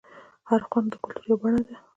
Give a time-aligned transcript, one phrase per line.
[0.49, 1.75] هر خوند د کلتور یوه بڼه ده.